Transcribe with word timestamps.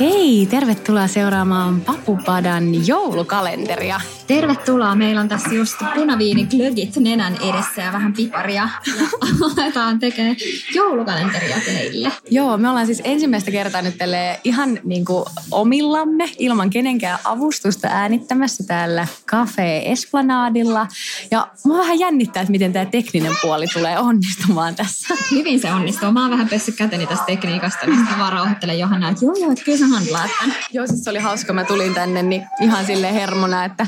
Hei, 0.00 0.46
tervetuloa 0.50 1.06
seuraamaan 1.06 1.80
Papupadan 1.80 2.86
joulukalenteria. 2.86 4.00
Tervetuloa. 4.30 4.94
Meillä 4.94 5.20
on 5.20 5.28
tässä 5.28 5.54
just 5.54 5.76
punaviini 5.94 6.44
glögit 6.44 6.96
nenän 6.96 7.36
edessä 7.36 7.82
ja 7.82 7.92
vähän 7.92 8.12
piparia. 8.12 8.68
Ja 8.86 9.06
aletaan 9.56 9.98
tekemään 9.98 10.36
joulukalenteria 10.74 11.56
teille. 11.64 12.12
Joo, 12.30 12.56
me 12.56 12.68
ollaan 12.68 12.86
siis 12.86 13.02
ensimmäistä 13.04 13.50
kertaa 13.50 13.82
nyt 13.82 13.94
ihan 14.44 14.78
niin 14.84 15.04
kuin 15.04 15.24
omillamme, 15.50 16.30
ilman 16.38 16.70
kenenkään 16.70 17.18
avustusta 17.24 17.88
äänittämässä 17.90 18.64
täällä 18.66 19.06
Cafe 19.26 19.82
Esplanadilla. 19.84 20.86
Ja 21.30 21.48
mua 21.64 21.78
vähän 21.78 21.98
jännittää, 21.98 22.40
että 22.40 22.50
miten 22.50 22.72
tämä 22.72 22.84
tekninen 22.84 23.32
puoli 23.42 23.66
tulee 23.66 23.98
onnistumaan 23.98 24.74
tässä. 24.74 25.14
Hyvin 25.30 25.60
se 25.60 25.72
onnistuu. 25.72 26.12
Mä 26.12 26.22
oon 26.22 26.30
vähän 26.30 26.48
pessyt 26.48 26.76
käteni 26.76 27.06
tästä 27.06 27.24
tekniikasta, 27.26 27.86
niin 27.86 27.98
sitten 27.98 28.18
vaan 28.18 28.32
rauhoittelen 28.32 28.78
Johanna, 28.78 29.08
että 29.08 29.24
joo 29.24 29.34
joo, 29.34 29.52
että 29.52 29.64
kyllä 29.64 29.78
sä 29.78 29.86
handlaat 29.86 30.30
tämän. 30.40 30.56
Joo, 30.72 30.86
siis 30.86 31.04
se 31.04 31.10
oli 31.10 31.18
hauska. 31.18 31.52
Mä 31.52 31.64
tulin 31.64 31.94
tänne 31.94 32.22
niin 32.22 32.46
ihan 32.60 32.86
sille 32.86 33.14
hermona, 33.14 33.64
että 33.64 33.86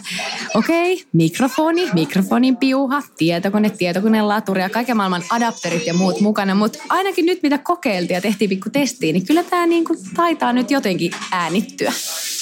okei, 0.54 0.92
okay, 0.92 1.04
mikrofoni, 1.12 1.90
mikrofonin 1.94 2.56
piuha, 2.56 3.02
tietokone, 3.16 3.70
tietokoneen 3.70 4.28
laturi 4.28 4.60
ja 4.60 4.70
kaiken 4.70 4.96
maailman 4.96 5.24
adapterit 5.30 5.86
ja 5.86 5.94
muut 5.94 6.20
mukana. 6.20 6.54
Mutta 6.54 6.78
ainakin 6.88 7.26
nyt 7.26 7.42
mitä 7.42 7.58
kokeiltiin 7.58 8.14
ja 8.14 8.20
tehtiin 8.20 8.48
pikku 8.48 8.70
testiin, 8.70 9.12
niin 9.12 9.26
kyllä 9.26 9.42
tämä 9.42 9.66
niinku 9.66 9.96
taitaa 10.16 10.52
nyt 10.52 10.70
jotenkin 10.70 11.12
äänittyä. 11.32 11.92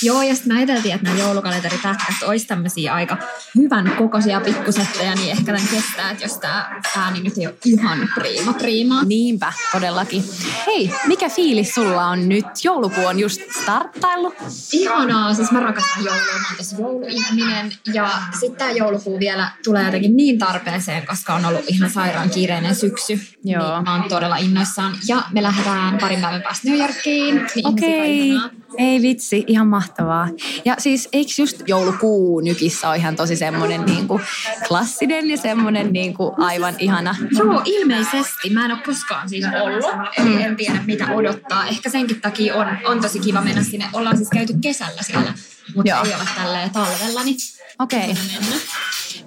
Joo, 0.03 0.23
ja 0.23 0.35
sitten 0.35 0.53
mä 0.53 0.59
ajateltiin, 0.59 0.95
että 0.95 1.07
nämä 1.07 1.21
joulukalenteripätkät 1.21 2.23
olisi 2.23 2.47
tämmöisiä 2.47 2.95
aika 2.95 3.17
hyvän 3.57 3.93
kokoisia 3.99 4.41
pikkusetteja, 4.41 5.15
niin 5.15 5.31
ehkä 5.31 5.45
tämän 5.45 5.69
kestää, 5.71 6.11
että 6.11 6.25
jos 6.25 6.39
tämä 6.39 6.81
ääni 6.97 7.21
nyt 7.21 7.39
ei 7.39 7.47
ole 7.47 7.55
ihan 7.65 8.09
priima 8.15 8.53
priima. 8.53 9.03
Niinpä, 9.05 9.53
todellakin. 9.73 10.25
Hei, 10.67 10.91
mikä 11.07 11.29
fiilis 11.29 11.75
sulla 11.75 12.07
on 12.07 12.29
nyt? 12.29 12.45
Joulukuu 12.65 13.07
on 13.07 13.21
just 13.21 13.41
starttaillut. 13.63 14.35
Ihanaa, 14.73 15.35
siis 15.35 15.51
mä 15.51 15.61
rakastan 15.61 16.05
joulua, 16.05 16.23
mä 16.23 16.49
oon 16.49 16.57
tosi 16.57 16.77
jouluihminen 16.79 17.73
ja 17.95 18.11
sitten 18.41 18.59
tämä 18.59 18.71
joulukuu 18.71 19.19
vielä 19.19 19.51
tulee 19.65 19.85
jotenkin 19.85 20.17
niin 20.17 20.39
tarpeeseen, 20.39 21.07
koska 21.07 21.35
on 21.35 21.45
ollut 21.45 21.65
ihan 21.69 21.91
sairaan 21.91 22.31
kiireinen 22.31 22.75
syksy. 22.75 23.21
Joo. 23.45 23.75
Niin 23.75 23.85
mä 23.85 23.95
oon 23.95 24.09
todella 24.09 24.37
innoissaan. 24.37 24.97
Ja 25.09 25.23
me 25.33 25.43
lähdetään 25.43 25.99
parin 25.99 26.21
päivän 26.21 26.43
päästä 26.43 26.69
New 26.69 26.79
Yorkiin. 26.79 27.47
Niin 27.55 27.67
Okei, 27.67 28.37
okay. 28.37 28.51
Ei 28.79 29.03
vitsi, 29.03 29.45
ihan 29.47 29.67
mahtavaa. 29.67 30.29
Ja 30.65 30.75
siis 30.79 31.09
eikö 31.13 31.33
just 31.39 31.63
joulukuu 31.67 32.41
nykissä 32.41 32.89
ole 32.89 32.97
ihan 32.97 33.17
tosi 33.17 33.37
semmoinen 33.37 33.85
niin 33.85 34.09
kuin 34.09 34.23
klassinen 34.69 35.31
ja 35.31 35.37
semmoinen 35.37 35.93
niin 35.93 36.15
kuin 36.15 36.35
aivan 36.39 36.75
ihana? 36.79 37.17
Joo, 37.31 37.63
ilmeisesti. 37.65 38.51
Mä 38.51 38.65
en 38.65 38.73
ole 38.73 38.81
koskaan 38.87 39.29
siis 39.29 39.45
ollut, 39.63 39.85
eli 40.19 40.43
en 40.43 40.57
tiedä 40.57 40.81
mitä 40.87 41.07
odottaa. 41.15 41.67
Ehkä 41.67 41.91
senkin 41.91 42.21
takia 42.21 42.55
on, 42.55 42.67
on 42.85 43.01
tosi 43.01 43.21
kiva 43.21 43.41
mennä 43.41 43.63
sinne. 43.63 43.89
Ollaan 43.93 44.17
siis 44.17 44.31
käyty 44.31 44.55
kesällä 44.63 45.03
siellä, 45.03 45.33
mutta 45.75 45.91
Joo. 45.91 46.05
ei 46.05 46.15
ole 46.15 46.25
tälleen 46.37 46.71
talvella, 46.71 47.25
niin 47.25 47.37
Okei. 47.79 48.07
mennä. 48.07 48.57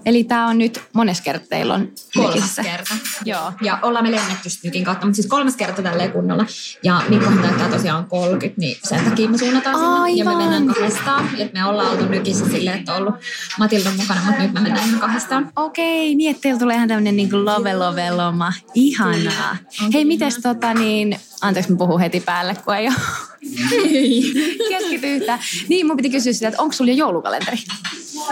Eli 0.05 0.23
tämä 0.23 0.47
on 0.47 0.57
nyt 0.57 0.81
mones 0.93 1.21
kerta 1.21 1.45
teillä 1.49 1.73
on 1.73 1.91
Kolmas 2.15 2.35
nykissä? 2.35 2.63
kerta. 2.63 2.93
Joo. 3.25 3.51
Ja 3.61 3.79
ollaan 3.81 4.05
me 4.05 4.11
lennetty 4.11 4.49
sitten 4.49 4.69
nykin 4.69 4.83
kautta, 4.83 5.05
mutta 5.05 5.15
siis 5.15 5.27
kolmas 5.27 5.55
kerta 5.55 5.81
tälleen 5.81 6.11
kunnolla. 6.11 6.45
Ja 6.83 7.01
Mikkohan 7.09 7.39
täyttää 7.39 7.69
tosiaan 7.69 8.05
30, 8.05 8.61
niin 8.61 8.77
sen 8.83 9.05
takia 9.05 9.29
me 9.29 9.37
suunnataan 9.37 9.75
sinne. 9.75 10.19
Ja 10.19 10.25
me 10.25 10.29
Aivan. 10.31 10.37
mennään 10.43 10.67
kahdestaan. 10.75 11.29
Et 11.37 11.53
me 11.53 11.65
ollaan 11.65 11.91
oltu 11.91 12.05
nykissä 12.05 12.45
silleen, 12.45 12.79
että 12.79 12.93
on 12.93 13.01
ollut 13.01 13.15
Matilda 13.59 13.89
mukana, 13.97 14.21
mutta 14.25 14.41
nyt 14.41 14.53
me 14.53 14.59
mennään 14.59 14.87
ihan 14.87 14.99
kahdestaan. 14.99 15.51
Okei, 15.55 16.15
niin 16.15 16.31
että 16.31 16.41
teillä 16.41 16.59
tulee 16.59 16.75
ihan 16.75 16.87
tämmöinen 16.87 17.15
niin 17.15 17.45
love 17.45 17.73
love 17.73 18.11
loma. 18.11 18.53
Ihanaa. 18.75 19.57
Hei, 19.93 20.05
mites 20.05 20.35
tota 20.43 20.73
niin, 20.73 21.19
anteeksi 21.41 21.71
mä 21.71 21.77
puhun 21.77 21.99
heti 21.99 22.19
päälle, 22.19 22.55
kun 22.65 22.75
ei 22.75 22.87
ole 22.87 22.95
keskity 24.69 25.07
yhtään. 25.15 25.39
Niin, 25.69 25.87
mun 25.87 25.97
piti 25.97 26.09
kysyä 26.09 26.33
sitä, 26.33 26.47
että 26.47 26.61
onko 26.61 26.73
sulla 26.73 26.91
jo 26.91 26.97
joulukalenteri? 26.97 27.57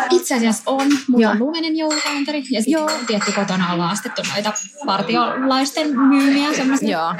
Itse 0.09 0.35
asiassa 0.35 0.63
on. 0.66 0.88
Mulla 1.07 1.24
Joo. 1.24 1.31
on 1.31 1.40
lumenen 1.40 1.78
joulukalenteri. 1.78 2.44
Ja 2.52 2.62
sitten 2.62 3.06
tietty 3.07 3.31
kotona 3.31 3.74
ollaan 3.74 3.94
ostettu 3.94 4.22
noita 4.34 4.53
partiolaisten 4.85 6.00
myymiä 6.00 6.53
semmoisia. 6.53 6.90
Joo. 6.90 7.13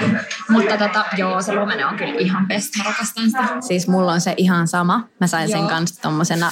Mutta 0.50 0.78
tota, 0.78 1.06
joo, 1.18 1.42
se 1.42 1.56
lumenen 1.56 1.88
on 1.88 1.96
kyllä 1.96 2.20
ihan 2.20 2.48
best. 2.48 2.76
Mä 2.78 2.84
rakastan 2.84 3.26
sitä. 3.26 3.48
Siis 3.68 3.88
mulla 3.88 4.12
on 4.14 4.22
se 4.22 4.34
ihan 4.38 4.68
sama. 4.68 5.08
Mä 5.20 5.28
sain 5.28 5.50
sen 5.50 5.60
Joo. 5.60 5.70
kanssa 5.70 6.02
tommosena 6.02 6.52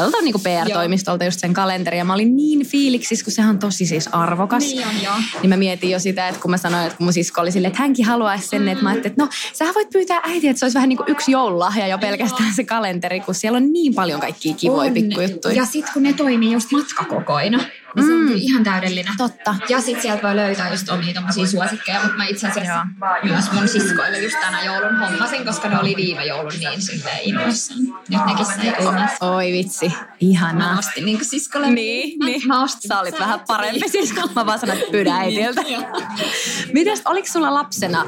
tältä 0.00 0.22
niinku 0.22 0.38
PR-toimistolta 0.38 1.24
just 1.24 1.40
sen 1.40 1.54
kalenteri. 1.54 1.98
Ja 1.98 2.04
mä 2.04 2.14
olin 2.14 2.36
niin 2.36 2.66
fiiliksis, 2.66 3.22
kun 3.22 3.32
sehän 3.32 3.50
on 3.50 3.58
tosi 3.58 3.86
siis 3.86 4.08
arvokas. 4.12 4.62
Niin 4.62 4.86
on, 4.86 5.02
joo. 5.04 5.14
Niin 5.42 5.50
mä 5.50 5.56
mietin 5.56 5.90
jo 5.90 5.98
sitä, 5.98 6.28
että 6.28 6.40
kun 6.40 6.50
mä 6.50 6.56
sanoin, 6.56 6.86
että 6.86 6.96
mun 6.98 7.12
sisko 7.12 7.40
oli 7.40 7.52
silleen, 7.52 7.70
että 7.70 7.82
hänkin 7.82 8.06
haluaisi 8.06 8.48
sen, 8.48 8.68
että 8.68 8.84
mä 8.84 8.90
ajattelin, 8.90 9.12
että 9.12 9.22
no 9.22 9.28
sähän 9.52 9.74
voit 9.74 9.90
pyytää 9.90 10.20
äitiä, 10.22 10.50
että 10.50 10.58
se 10.58 10.64
olisi 10.64 10.74
vähän 10.74 10.88
niin 10.88 10.96
kuin 10.96 11.10
yksi 11.10 11.32
joululahja 11.32 11.86
jo 11.86 11.98
pelkästään 11.98 12.54
se 12.54 12.64
kalenteri, 12.64 13.20
kun 13.20 13.34
siellä 13.34 13.56
on 13.56 13.72
niin 13.72 13.94
paljon 13.94 14.20
kaikkia 14.20 14.54
kivoja 14.54 14.90
pikkujuttuja. 14.90 15.54
Ja 15.54 15.64
sitten 15.64 15.92
kun 15.92 16.02
ne 16.02 16.12
toimii 16.12 16.52
just 16.52 16.72
matkakokoina, 16.72 17.60
niin 17.96 18.06
se 18.06 18.12
on 18.12 18.26
Mm. 18.26 18.32
ihan 18.36 18.64
täydellinen. 18.64 19.14
Totta. 19.16 19.54
Ja 19.68 19.80
sitten 19.80 20.02
sieltä 20.02 20.22
voi 20.22 20.36
löytää 20.36 20.70
just 20.70 20.88
omia 20.88 21.14
tommosia 21.14 21.46
suosikkeja, 21.46 22.00
mutta 22.02 22.16
mä 22.16 22.26
itse 22.26 22.48
asiassa 22.48 22.86
myös 23.22 23.52
mun 23.52 23.68
siskoille 23.68 24.18
just 24.18 24.36
tänä 24.40 24.62
joulun 24.64 24.98
hommasin, 24.98 25.44
koska 25.46 25.68
ne 25.68 25.78
oli 25.80 25.94
viime 25.96 26.24
joulun 26.24 26.52
niin 26.60 26.82
silleen 26.82 27.18
innoissaan. 27.22 27.80
Nyt 27.80 28.20
nekin 28.26 28.46
sai 28.46 28.86
omat. 28.86 29.10
Oi 29.20 29.52
vitsi, 29.52 29.88
Mä 29.88 30.06
ihanaa. 30.20 30.78
ostin 30.78 31.04
niinku 31.04 31.24
siskolle. 31.24 31.70
Niin, 31.70 32.18
mä, 32.18 32.24
niin. 32.26 32.46
Mä 32.48 32.62
ostin. 32.62 32.88
Sä 32.88 33.00
olit 33.00 33.20
vähän 33.20 33.40
parempi 33.46 33.80
kun 34.20 34.30
mä 34.34 34.46
vaan 34.46 34.58
sanoin, 34.58 34.78
että 34.78 34.90
pyydä 34.92 35.14
äitiltä. 35.14 35.62
Mites, 36.72 37.02
oliko 37.04 37.28
sulla 37.32 37.54
lapsena, 37.54 38.06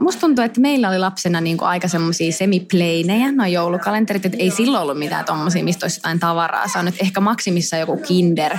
musta 0.00 0.20
tuntuu, 0.20 0.44
että 0.44 0.60
meillä 0.60 0.88
oli 0.88 0.98
lapsena 0.98 1.40
niin 1.40 1.56
kuin 1.56 1.68
aika 1.68 1.88
semmosia 1.88 2.32
semipleinejä, 2.32 3.32
noin 3.32 3.52
joulukalenterit, 3.52 4.24
että 4.26 4.38
ei 4.40 4.50
silloin 4.50 4.82
ollut 4.82 4.98
mitään 4.98 5.24
tommosia, 5.24 5.64
mistä 5.64 5.84
olisi 5.84 5.98
jotain 5.98 6.20
tavaraa 6.20 6.68
saanut. 6.68 6.94
Ehkä 7.02 7.20
maksimissa 7.20 7.76
joku 7.76 7.96
kinder 7.96 8.56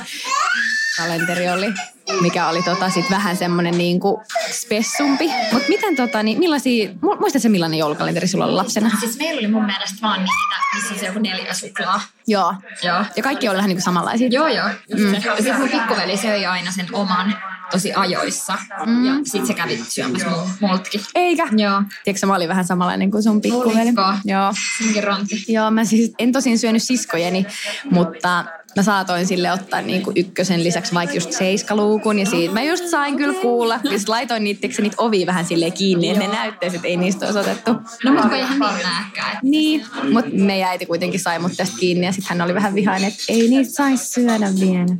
kalenteri 0.97 1.49
oli, 1.49 1.73
mikä 2.21 2.47
oli 2.47 2.63
tota 2.63 2.89
sit 2.89 3.09
vähän 3.09 3.37
semmoinen 3.37 3.77
niinku 3.77 4.21
spessumpi. 4.51 5.31
Mutta 5.53 5.69
miten 5.69 5.95
tota, 5.95 6.23
niin 6.23 6.39
millaisia, 6.39 6.89
mu- 6.89 7.19
muistatko 7.19 7.49
millainen 7.49 7.79
joulukalenteri 7.79 8.27
sulla 8.27 8.45
oli 8.45 8.53
lapsena? 8.53 8.89
Siis 8.99 9.17
meillä 9.17 9.39
oli 9.39 9.47
mun 9.47 9.65
mielestä 9.65 9.97
vaan 10.01 10.19
niitä, 10.19 10.55
missä 10.75 10.95
se 10.99 11.05
joku 11.05 11.19
neljä 11.19 11.53
suklaa. 11.53 12.01
Joo. 12.27 12.55
Joo. 12.83 13.05
Ja 13.15 13.23
kaikki 13.23 13.49
oli 13.49 13.57
vähän 13.57 13.69
niinku 13.69 13.83
samanlaisia. 13.83 14.27
Joo, 14.31 14.47
joo. 14.47 14.67
Mm. 14.97 15.13
Ja 15.13 15.21
sitten 15.35 15.59
mun 15.59 15.69
pikkuveli 15.69 16.17
söi 16.17 16.45
aina 16.45 16.71
sen 16.71 16.87
oman 16.93 17.37
tosi 17.71 17.93
ajoissa. 17.93 18.57
Mm. 18.85 19.05
Ja 19.05 19.13
sitten 19.23 19.47
se 19.47 19.53
kävi 19.53 19.83
syömässä 19.87 20.27
mu- 20.27 20.47
multkin. 20.59 21.01
Eikä? 21.15 21.47
Joo. 21.57 21.83
Tiedätkö, 22.03 22.27
mä 22.27 22.35
olin 22.35 22.49
vähän 22.49 22.65
samanlainen 22.65 23.11
kuin 23.11 23.23
sun 23.23 23.41
pikkuveli. 23.41 23.81
Olitko? 23.81 24.13
Joo. 24.25 24.53
Senkin 24.77 25.03
ronti. 25.03 25.45
Joo, 25.47 25.71
mä 25.71 25.85
siis 25.85 26.11
en 26.19 26.31
tosin 26.31 26.59
syönyt 26.59 26.83
siskojeni, 26.83 27.45
mutta 27.91 28.45
mä 28.75 28.83
saatoin 28.83 29.27
sille 29.27 29.51
ottaa 29.51 29.81
niinku 29.81 30.11
ykkösen 30.15 30.63
lisäksi 30.63 30.93
vaikka 30.93 31.15
just 31.15 31.31
seiskaluukun 31.31 32.19
ja 32.19 32.25
siitä 32.25 32.53
mä 32.53 32.63
just 32.63 32.87
sain 32.87 33.17
kyllä 33.17 33.41
kuulla. 33.41 33.79
Ja 33.83 33.99
sit 33.99 34.09
laitoin 34.09 34.43
niitä, 34.43 34.61
tiedätkö, 34.61 34.81
niitä 34.81 34.95
ovi 34.99 35.25
vähän 35.25 35.45
silleen 35.45 35.73
kiinni, 35.73 36.09
että 36.09 36.27
ne 36.27 36.33
näyttäisi, 36.33 36.75
että 36.75 36.87
ei 36.87 36.97
niistä 36.97 37.25
olisi 37.25 37.39
otettu. 37.39 37.71
No 38.03 38.11
mutta 38.11 38.27
kun 38.27 38.33
eihän 38.33 38.59
niin 38.59 38.83
nääkään. 38.83 39.39
Niin, 39.43 39.85
mutta 40.13 40.31
meidän 40.33 40.69
äiti 40.69 40.85
kuitenkin 40.85 41.19
sai 41.19 41.39
mut 41.39 41.51
tästä 41.57 41.77
kiinni 41.79 42.05
ja 42.05 42.11
sitten 42.11 42.29
hän 42.37 42.45
oli 42.45 42.55
vähän 42.55 42.75
vihainen, 42.75 43.07
että 43.07 43.23
ei 43.27 43.47
niitä 43.47 43.71
saisi 43.71 44.05
syödä 44.05 44.49
vielä. 44.59 44.95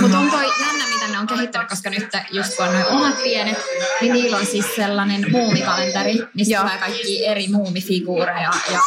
Mutta 0.00 0.18
on 0.18 0.30
toi 0.30 0.44
jännä, 0.60 0.84
mitä 0.94 1.08
ne 1.12 1.18
on 1.18 1.26
kehittänyt, 1.26 1.68
koska 1.68 1.90
nyt 1.90 2.08
just 2.32 2.56
kun 2.56 2.66
on 2.66 2.72
noin 2.72 2.86
omat 2.86 3.22
pienet, 3.22 3.58
niin 4.00 4.12
niillä 4.12 4.36
on 4.36 4.46
siis 4.46 4.66
sellainen 4.76 5.26
muumikalenteri, 5.30 6.18
missä 6.34 6.54
Joo. 6.54 6.62
tulee 6.62 6.78
kaikki 6.78 7.26
eri 7.26 7.48
muumifiguureja. 7.48 8.50
Ja 8.72 8.80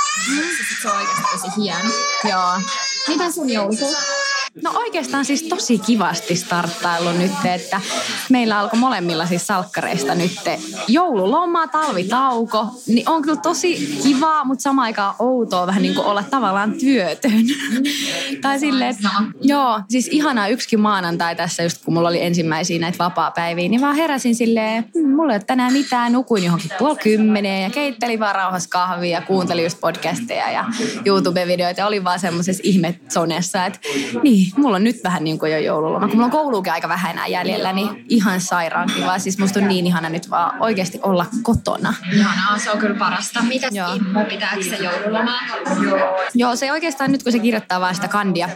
siis 0.57 0.81
se 0.81 0.87
on 0.87 0.97
oikeasti 0.97 1.23
tosi 1.31 1.61
hieno. 1.61 1.89
Joo. 2.29 2.61
Miten 3.07 3.33
sun 3.33 3.49
joulukuu? 3.49 3.95
No 4.63 4.71
oikeastaan 4.75 5.25
siis 5.25 5.43
tosi 5.43 5.77
kivasti 5.77 6.35
starttailu 6.35 7.11
nyt, 7.11 7.31
että 7.45 7.81
meillä 8.29 8.59
alkoi 8.59 8.79
molemmilla 8.79 9.25
siis 9.25 9.47
salkkareista 9.47 10.15
nyt 10.15 10.31
joululoma, 10.87 11.67
talvitauko, 11.67 12.67
niin 12.87 13.09
on 13.09 13.21
kyllä 13.21 13.41
tosi 13.41 13.99
kivaa, 14.03 14.45
mutta 14.45 14.61
samaan 14.61 14.85
aikaan 14.85 15.15
outoa 15.19 15.67
vähän 15.67 15.81
niin 15.81 15.95
kuin 15.95 16.05
olla 16.05 16.23
tavallaan 16.23 16.73
työtön. 16.73 17.31
tai 18.41 18.59
silleen, 18.59 18.89
että 18.89 19.09
joo, 19.41 19.81
siis 19.89 20.07
ihanaa 20.07 20.47
yksikin 20.47 20.79
maanantai 20.79 21.35
tässä 21.35 21.63
just 21.63 21.85
kun 21.85 21.93
mulla 21.93 22.09
oli 22.09 22.21
ensimmäisiä 22.21 22.79
näitä 22.79 22.97
vapaa-päiviä, 22.97 23.69
niin 23.69 23.81
vaan 23.81 23.95
heräsin 23.95 24.35
silleen, 24.35 24.83
hm, 24.83 25.09
mulla 25.09 25.33
ei 25.33 25.37
ole 25.37 25.43
tänään 25.47 25.73
mitään, 25.73 26.13
nukuin 26.13 26.43
johonkin 26.43 26.71
puoli 26.79 26.97
kymmeneen 26.97 27.63
ja 27.63 27.69
keittelin 27.69 28.19
vaan 28.19 28.35
rauhassa 28.35 28.69
kahvia 28.69 29.19
ja 29.19 29.21
kuuntelin 29.21 29.63
just 29.63 29.79
podcasteja 29.79 30.51
ja 30.51 30.65
YouTube-videoita 31.05 31.81
ja 31.81 31.87
olin 31.87 32.03
vaan 32.03 32.19
semmoisessa 32.19 32.61
ihmetsonessa, 32.65 33.65
että 33.65 33.79
niin, 34.23 34.48
mulla 34.57 34.75
on 34.75 34.83
nyt 34.83 35.03
vähän 35.03 35.23
niin 35.23 35.39
kuin 35.39 35.51
jo 35.51 35.57
joululoma. 35.57 36.07
Kun 36.07 36.15
mulla 36.15 36.25
on 36.25 36.31
kouluukin 36.31 36.73
aika 36.73 36.89
vähän 36.89 37.11
enää 37.11 37.27
jäljellä, 37.27 37.73
niin 37.73 38.05
ihan 38.09 38.41
sairaan 38.41 38.89
kiva. 38.95 39.19
Siis 39.19 39.37
musta 39.37 39.59
on 39.59 39.67
niin 39.67 39.87
ihana 39.87 40.09
nyt 40.09 40.29
vaan 40.29 40.61
oikeasti 40.61 40.99
olla 41.03 41.25
kotona. 41.43 41.93
Ihanaa, 42.13 42.57
se 42.57 42.71
on 42.71 42.77
kyllä 42.77 42.95
parasta. 42.95 43.41
Mitäs 43.41 43.73
Joo. 43.73 43.93
Immo, 43.95 44.23
pitääkö 44.23 44.63
se 44.63 44.75
joululoma? 44.75 45.39
Joo, 46.33 46.55
se 46.55 46.71
oikeastaan 46.71 47.11
nyt 47.11 47.23
kun 47.23 47.31
se 47.31 47.39
kirjoittaa 47.39 47.79
vaan 47.79 47.95
sitä 47.95 48.07
kandia, 48.07 48.49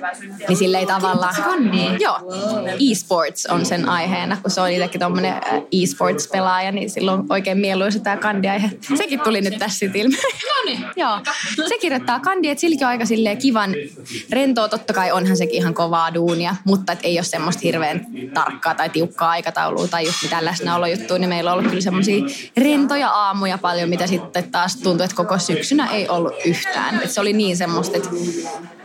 niin 0.47 0.57
sille 0.57 0.77
ei 0.77 0.85
tavallaan... 0.85 1.35
Kandia? 1.43 1.91
Joo. 1.99 2.19
E-sports 2.91 3.45
on 3.45 3.65
sen 3.65 3.89
aiheena, 3.89 4.37
kun 4.41 4.51
se 4.51 4.61
on 4.61 4.69
itsekin 4.71 4.99
tommonen 4.99 5.33
e-sports-pelaaja, 5.71 6.71
niin 6.71 6.89
silloin 6.89 7.23
oikein 7.29 7.57
mieluisa 7.57 7.99
tämä 7.99 8.17
kandiaihe. 8.17 8.71
Sekin 8.97 9.19
tuli 9.19 9.41
nyt 9.41 9.57
tässä 9.57 9.79
sitten 9.79 10.01
ilmi. 10.01 10.15
No 10.15 10.65
niin. 10.65 10.85
Joo. 10.95 11.19
Se 11.67 11.77
kirjoittaa 11.81 12.19
kandia, 12.19 12.51
että 12.51 12.59
silläkin 12.59 12.85
on 12.85 12.89
aika 12.89 13.05
silleen 13.05 13.37
kivan 13.37 13.75
rentoa. 14.31 14.67
Totta 14.67 14.93
kai 14.93 15.11
onhan 15.11 15.37
sekin 15.37 15.55
ihan 15.55 15.72
kovaa 15.73 16.13
duunia, 16.13 16.55
mutta 16.63 16.93
et 16.93 16.99
ei 17.03 17.17
ole 17.17 17.23
semmoista 17.23 17.61
hirveän 17.63 18.05
tarkkaa 18.33 18.75
tai 18.75 18.89
tiukkaa 18.89 19.29
aikataulua 19.29 19.87
tai 19.87 20.05
just 20.05 20.23
mitään 20.23 20.45
läsnäolojuttuja, 20.45 21.19
niin 21.19 21.29
meillä 21.29 21.51
on 21.51 21.57
ollut 21.57 21.69
kyllä 21.69 21.81
semmoisia 21.81 22.25
rentoja 22.57 23.09
aamuja 23.09 23.57
paljon, 23.57 23.89
mitä 23.89 24.07
sitten 24.07 24.51
taas 24.51 24.75
tuntuu, 24.75 25.03
että 25.03 25.15
koko 25.15 25.39
syksynä 25.39 25.87
ei 25.87 26.09
ollut 26.09 26.33
yhtään. 26.45 27.01
Et 27.03 27.11
se 27.11 27.21
oli 27.21 27.33
niin 27.33 27.57
semmoista, 27.57 27.97
että 27.97 28.09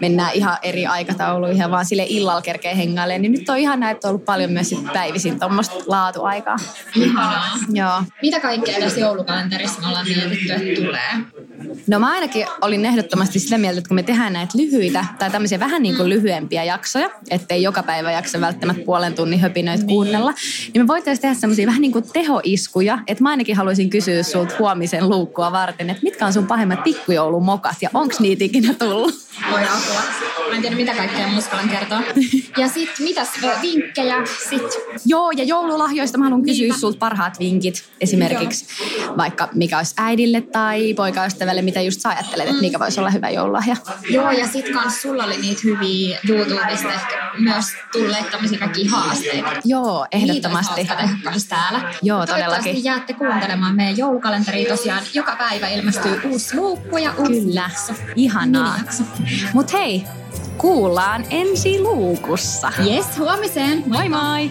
mennään 0.00 0.30
ihan 0.34 0.58
eri 0.62 0.86
aikatauluihin 0.86 1.70
vaan 1.70 1.86
sille 1.86 2.06
illalla 2.08 2.42
kerkee 2.42 2.76
hengailemaan, 2.76 3.22
niin 3.22 3.32
nyt 3.32 3.48
on 3.48 3.58
ihan 3.58 3.82
on 3.82 3.96
ollut 4.04 4.24
paljon 4.24 4.52
myös 4.52 4.68
sit 4.68 4.92
päivisin 4.92 5.40
tuommoista 5.40 5.74
laatuaikaa. 5.86 6.56
Ihanaa. 6.94 7.56
Joo. 7.72 8.02
Mitä 8.22 8.40
kaikkea 8.40 8.80
tässä 8.80 9.00
joulukalenterissa 9.00 9.80
me 9.80 9.86
ollaan 9.86 10.06
mietitty, 10.08 10.52
että 10.52 10.82
tulee? 10.82 11.12
No 11.86 11.98
mä 11.98 12.10
ainakin 12.10 12.46
olin 12.60 12.86
ehdottomasti 12.86 13.38
sitä 13.38 13.58
mieltä, 13.58 13.78
että 13.78 13.88
kun 13.88 13.94
me 13.94 14.02
tehdään 14.02 14.32
näitä 14.32 14.58
lyhyitä 14.58 15.04
tai 15.18 15.30
tämmöisiä 15.30 15.60
vähän 15.60 15.82
niin 15.82 15.96
kuin 15.96 16.08
lyhyempiä 16.08 16.64
jaksoja, 16.64 17.10
ettei 17.30 17.62
joka 17.62 17.82
päivä 17.82 18.12
jaksa 18.12 18.40
välttämättä 18.40 18.82
puolen 18.84 19.14
tunnin 19.14 19.40
höpinöitä 19.40 19.82
niin. 19.84 19.88
kuunnella, 19.88 20.34
niin 20.74 20.82
me 20.82 20.86
voitaisiin 20.86 21.22
tehdä 21.22 21.34
semmoisia 21.34 21.66
vähän 21.66 21.80
niin 21.80 21.92
kuin 21.92 22.04
tehoiskuja, 22.12 22.98
että 23.06 23.22
mä 23.22 23.30
ainakin 23.30 23.56
haluaisin 23.56 23.90
kysyä 23.90 24.22
sulta 24.22 24.54
huomisen 24.58 25.08
luukkua 25.08 25.52
varten, 25.52 25.90
että 25.90 26.02
mitkä 26.02 26.26
on 26.26 26.32
sun 26.32 26.46
pahimmat 26.46 26.84
pikkujoulumokat 26.84 27.76
ja 27.80 27.90
onks 27.94 28.20
niitä 28.20 28.44
ikinä 28.44 28.74
tullut? 28.74 29.27
Voi 29.50 29.60
apua. 29.62 30.02
Mä 30.48 30.54
en 30.54 30.60
tiedä, 30.62 30.76
mitä 30.76 30.94
kaikkea 30.94 31.28
muskallan 31.28 31.68
kertoa. 31.68 32.00
Ja 32.56 32.68
sit 32.68 32.90
mitäs 32.98 33.28
vinkkejä 33.62 34.16
sit? 34.50 34.62
Joo, 35.06 35.30
ja 35.30 35.44
joululahjoista 35.44 36.18
mä 36.18 36.24
haluan 36.24 36.42
kysyä 36.42 36.62
Niinpä. 36.62 36.78
sulta 36.78 36.98
parhaat 36.98 37.38
vinkit. 37.38 37.84
Esimerkiksi 38.00 38.66
Joo. 39.02 39.16
vaikka 39.16 39.48
mikä 39.54 39.76
olisi 39.76 39.94
äidille 39.98 40.40
tai 40.40 40.94
poikaystävälle, 40.94 41.62
mitä 41.62 41.80
just 41.80 42.00
sä 42.00 42.08
ajattelet, 42.08 42.48
että 42.48 42.60
mikä 42.60 42.78
voisi 42.78 43.00
olla 43.00 43.10
hyvä 43.10 43.30
joululahja. 43.30 43.76
Joo, 44.10 44.30
ja 44.30 44.46
sit 44.46 44.68
kans 44.68 45.02
sulla 45.02 45.24
oli 45.24 45.36
niitä 45.36 45.60
hyviä 45.64 46.18
YouTubesta 46.28 46.92
ehkä 46.92 47.27
myös 47.38 47.66
tulleet 47.92 48.30
tämmöisiä 48.30 48.58
kaikkia 48.58 48.90
haasteita. 48.90 49.48
Joo, 49.64 50.06
ehdottomasti. 50.12 50.80
Niitä 50.80 50.96
täällä. 51.48 51.94
Joo, 52.02 52.26
todellakin. 52.26 52.84
jäätte 52.84 53.12
kuuntelemaan 53.12 53.76
meidän 53.76 53.96
joulukalenteria 53.96 54.68
tosiaan. 54.68 55.02
Joka 55.14 55.36
päivä 55.36 55.68
ilmestyy 55.68 56.20
uusi 56.24 56.56
luukku 56.56 56.98
ja 56.98 57.12
uusi 57.18 57.40
Kyllä, 57.40 57.60
jakso. 57.60 57.92
ihanaa. 58.16 58.74
Mut 59.52 59.72
hei, 59.72 60.04
kuullaan 60.58 61.24
ensi 61.30 61.80
luukussa. 61.80 62.72
Yes, 62.86 63.18
huomiseen. 63.18 63.82
Moi 63.86 64.08
moi! 64.08 64.50